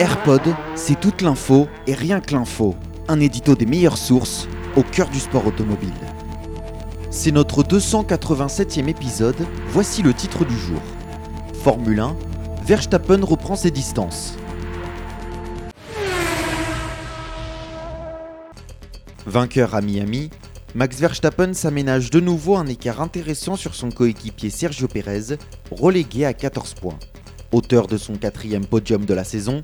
AirPod, 0.00 0.42
c'est 0.74 0.98
toute 0.98 1.22
l'info 1.22 1.68
et 1.86 1.94
rien 1.94 2.20
que 2.20 2.34
l'info. 2.34 2.74
Un 3.06 3.20
édito 3.20 3.54
des 3.54 3.64
meilleures 3.64 3.96
sources 3.96 4.48
au 4.74 4.82
cœur 4.82 5.08
du 5.08 5.20
sport 5.20 5.46
automobile. 5.46 5.92
C'est 7.10 7.30
notre 7.30 7.62
287e 7.62 8.88
épisode, 8.88 9.46
voici 9.68 10.02
le 10.02 10.12
titre 10.12 10.44
du 10.44 10.58
jour. 10.58 10.80
Formule 11.62 12.00
1, 12.00 12.16
Verstappen 12.64 13.24
reprend 13.24 13.54
ses 13.54 13.70
distances. 13.70 14.36
Vainqueur 19.26 19.76
à 19.76 19.80
Miami, 19.80 20.30
Max 20.74 20.98
Verstappen 20.98 21.54
s'aménage 21.54 22.10
de 22.10 22.18
nouveau 22.18 22.56
un 22.56 22.66
écart 22.66 23.00
intéressant 23.00 23.54
sur 23.54 23.76
son 23.76 23.92
coéquipier 23.92 24.50
Sergio 24.50 24.88
Pérez, 24.88 25.38
relégué 25.70 26.26
à 26.26 26.34
14 26.34 26.74
points. 26.74 26.98
Auteur 27.52 27.86
de 27.86 27.96
son 27.96 28.16
quatrième 28.16 28.66
podium 28.66 29.04
de 29.04 29.14
la 29.14 29.22
saison, 29.22 29.62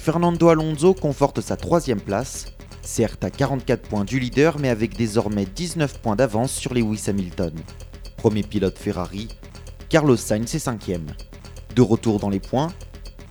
Fernando 0.00 0.48
Alonso 0.48 0.94
conforte 0.94 1.42
sa 1.42 1.58
troisième 1.58 2.00
place, 2.00 2.46
certes 2.80 3.22
à 3.22 3.30
44 3.30 3.86
points 3.86 4.04
du 4.04 4.18
leader 4.18 4.58
mais 4.58 4.70
avec 4.70 4.96
désormais 4.96 5.44
19 5.44 6.00
points 6.00 6.16
d'avance 6.16 6.52
sur 6.52 6.72
Lewis 6.72 7.04
Hamilton. 7.08 7.52
Premier 8.16 8.42
pilote 8.42 8.78
Ferrari, 8.78 9.28
Carlos 9.90 10.16
Sainz 10.16 10.54
est 10.54 10.58
cinquième. 10.58 11.04
De 11.76 11.82
retour 11.82 12.18
dans 12.18 12.30
les 12.30 12.40
points, 12.40 12.72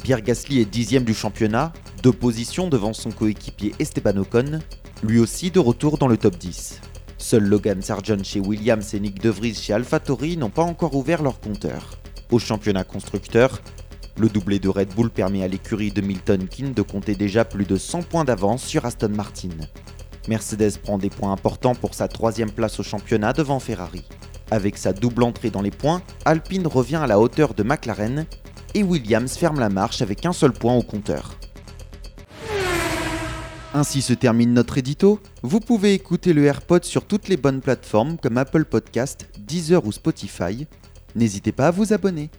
Pierre 0.04 0.22
Gasly 0.22 0.60
est 0.60 0.66
dixième 0.66 1.06
du 1.06 1.16
championnat, 1.16 1.74
deux 2.04 2.14
positions 2.14 2.68
devant 2.68 2.94
son 2.94 3.10
coéquipier 3.10 3.74
Esteban 3.80 4.18
Ocon, 4.18 4.60
lui 5.02 5.18
aussi 5.18 5.50
de 5.50 5.60
retour 5.60 5.98
dans 5.98 6.08
le 6.08 6.18
top 6.18 6.38
10. 6.38 6.82
Seuls 7.18 7.46
Logan 7.46 7.82
Sargent 7.82 8.24
chez 8.24 8.40
Williams 8.40 8.94
et 8.94 9.00
Nick 9.00 9.20
De 9.24 9.32
Vries 9.32 9.56
chez 9.56 9.74
AlphaTauri 9.74 10.38
n'ont 10.38 10.52
pas 10.52 10.62
encore 10.62 10.96
ouvert 10.96 11.24
leur 11.24 11.40
compteur. 11.40 11.96
Au 12.30 12.38
championnat 12.38 12.84
constructeur, 12.84 13.60
le 14.20 14.28
doublé 14.28 14.60
de 14.60 14.68
Red 14.68 14.94
Bull 14.94 15.10
permet 15.10 15.44
à 15.44 15.48
l'écurie 15.48 15.92
de 15.92 16.02
Milton 16.02 16.48
Keynes 16.48 16.74
de 16.74 16.82
compter 16.82 17.16
déjà 17.16 17.46
plus 17.46 17.66
de 17.66 17.78
100 17.78 18.04
points 18.04 18.26
d'avance 18.26 18.64
sur 18.64 18.86
Aston 18.86 19.10
Martin. 19.10 19.50
Mercedes 20.28 20.78
prend 20.84 20.98
des 20.98 21.10
points 21.10 21.32
importants 21.32 21.74
pour 21.74 21.94
sa 21.94 22.10
troisième 22.10 22.52
place 22.52 22.80
au 22.80 22.84
championnat 22.84 23.32
devant 23.32 23.60
Ferrari. 23.60 24.04
Avec 24.52 24.78
sa 24.78 24.92
double 24.92 25.24
entrée 25.24 25.52
dans 25.52 25.62
les 25.62 25.72
points, 25.72 26.02
Alpine 26.26 26.68
revient 26.68 26.98
à 26.98 27.08
la 27.08 27.20
hauteur 27.20 27.54
de 27.54 27.64
McLaren 27.64 28.26
et 28.76 28.84
Williams 28.84 29.38
ferme 29.38 29.60
la 29.60 29.70
marche 29.70 30.02
avec 30.02 30.26
un 30.26 30.34
seul 30.34 30.52
point 30.52 30.76
au 30.76 30.82
compteur. 30.82 31.36
Ainsi 33.74 34.02
se 34.02 34.14
termine 34.14 34.54
notre 34.54 34.80
édito. 34.80 35.20
Vous 35.44 35.60
pouvez 35.60 35.94
écouter 35.94 36.34
le 36.34 36.44
AirPod 36.44 36.84
sur 36.84 37.06
toutes 37.06 37.28
les 37.30 37.38
bonnes 37.38 37.62
plateformes 37.62 38.18
comme 38.18 38.38
Apple 38.38 38.66
Podcast, 38.66 39.30
Deezer 39.38 39.86
ou 39.86 39.92
Spotify. 39.92 40.68
N'hésitez 41.16 41.52
pas 41.52 41.68
à 41.68 41.72
vous 41.72 41.94
abonner. 41.94 42.30